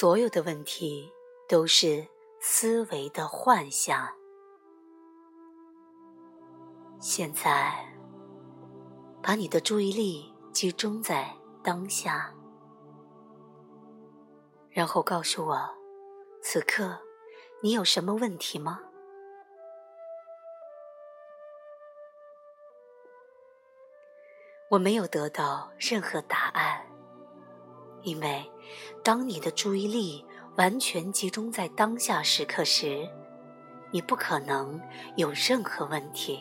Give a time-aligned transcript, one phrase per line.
[0.00, 1.12] 所有的问题
[1.48, 2.06] 都是
[2.38, 4.08] 思维的幻象。
[7.00, 7.84] 现在，
[9.20, 11.34] 把你的注意力集中在
[11.64, 12.32] 当下，
[14.70, 15.68] 然后告诉我，
[16.40, 16.96] 此刻
[17.60, 18.80] 你有什么问题吗？
[24.70, 26.77] 我没有得到任何答案，
[28.08, 28.50] 因为
[29.04, 30.24] 当你的注意力
[30.56, 33.06] 完全集中在当下时刻时，
[33.90, 34.80] 你不可能
[35.16, 36.40] 有任何问题。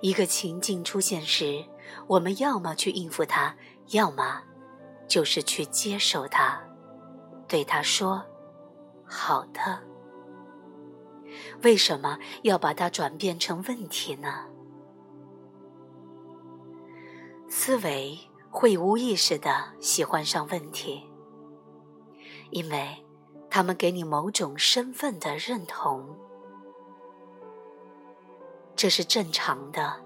[0.00, 1.64] 一个情境出现时，
[2.08, 3.56] 我们要么去应付它，
[3.90, 4.42] 要么
[5.06, 6.60] 就是去接受它，
[7.46, 8.24] 对它说
[9.06, 9.80] ：“好的。”
[11.62, 14.46] 为什么要把它转变成问题呢？
[17.48, 18.18] 思维
[18.56, 21.10] 会无意识的喜欢上问题，
[22.50, 23.04] 因为
[23.50, 26.16] 他们给你某种身份的认同，
[28.76, 30.00] 这是正常的，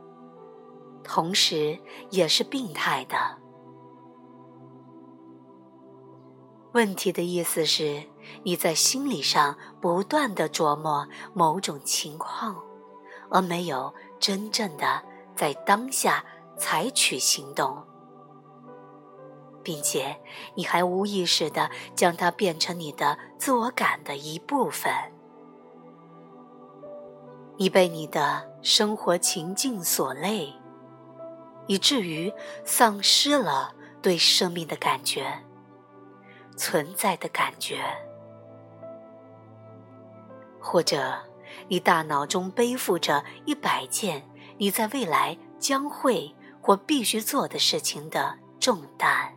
[1.04, 1.78] 同时
[2.08, 3.36] 也是病态的。
[6.72, 8.02] 问题的意思是
[8.44, 12.56] 你在心理上不断的琢磨某种情况，
[13.28, 15.02] 而没有真正的
[15.36, 16.24] 在当下。
[16.60, 17.80] 采取行动，
[19.68, 20.16] 并且
[20.54, 24.90] 你还无意识的将它变成你的自我感的一部分。
[27.58, 30.54] 你被你的生活情境所累，
[31.66, 32.32] 以至于
[32.64, 35.44] 丧失了对生命的感觉、
[36.56, 37.76] 存在的感觉，
[40.58, 41.14] 或者
[41.68, 46.34] 你大脑中背负着一百件你在未来将会。
[46.60, 49.32] 或必须做的事情的重担，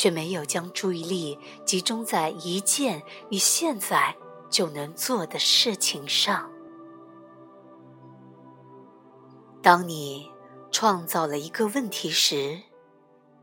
[0.00, 4.16] 却没有将注意力集中在一件你现在
[4.48, 6.50] 就能做的事情上。
[9.60, 10.30] 当你
[10.72, 12.58] 创造了一个问题时，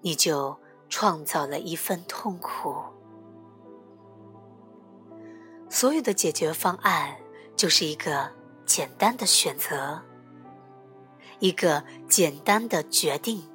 [0.01, 0.57] 你就
[0.89, 2.75] 创造了一份痛苦。
[5.69, 7.15] 所有的解决方案
[7.55, 8.31] 就是一个
[8.65, 10.01] 简单的选择。
[11.37, 13.47] 一个简单的决定。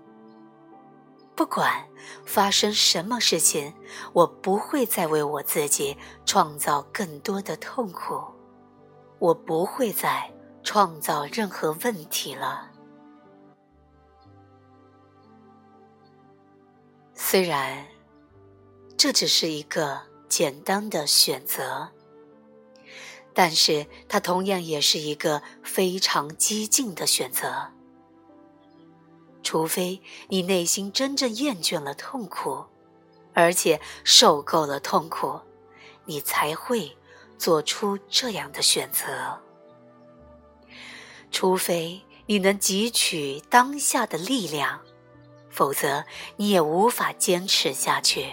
[1.35, 1.89] 不管
[2.25, 3.75] 发生什么事情，
[4.13, 8.23] 我不会再为我自己创造更多的痛苦，
[9.19, 10.31] 我不会再
[10.63, 12.71] 创造任何问题了。
[17.15, 17.87] 虽然
[18.97, 21.89] 这只是一个简单的选择，
[23.33, 27.73] 但是它同样也是一个非常激进的选择。
[29.43, 32.65] 除非你内心真正厌倦了痛苦，
[33.35, 35.41] 而且受够了痛苦，
[36.05, 36.97] 你才会
[37.37, 39.41] 做出这样的选择。
[41.31, 44.81] 除非你能汲取当下的力量，
[45.51, 46.05] 否则
[46.37, 48.33] 你也无法坚持下去。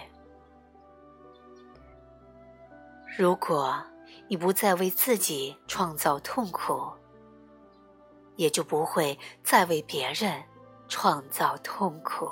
[3.17, 3.83] 如果
[4.27, 6.87] 你不再为自己创造痛苦，
[8.35, 10.43] 也就不会再为别人。
[10.89, 12.27] 创造痛苦，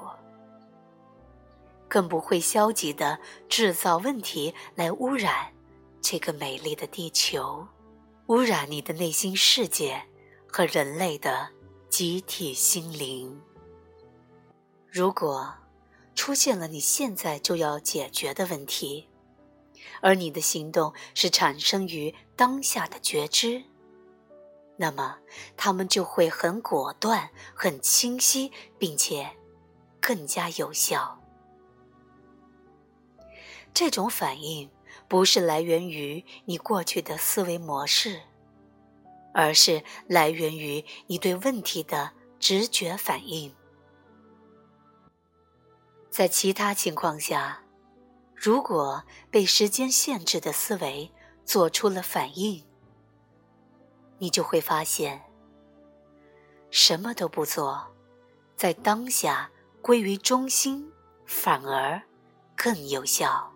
[1.88, 5.53] 更不会消极的制造问题来污染
[6.01, 7.66] 这个美丽的地球，
[8.25, 10.03] 污染你的内心世界
[10.51, 11.50] 和人类的
[11.88, 13.40] 集体心灵。
[14.89, 15.53] 如果
[16.16, 19.07] 出现了你现在就要解决的问题，
[20.01, 23.63] 而你的行动是产生于当下的觉知。
[24.77, 25.17] 那么，
[25.57, 29.35] 他们就会很果断、很清晰，并且
[29.99, 31.19] 更加有效。
[33.73, 34.69] 这种反应
[35.07, 38.21] 不是来源于你过去的思维模式，
[39.33, 43.53] 而是来源于你对问题的直觉反应。
[46.09, 47.63] 在其他情况下，
[48.35, 51.12] 如果被时间限制的思维
[51.45, 52.63] 做出了反应，
[54.19, 55.24] 你就会发现，
[56.72, 57.88] 什么都不做，
[58.56, 60.92] 在当下归于中心，
[61.25, 62.02] 反而
[62.56, 63.52] 更有效。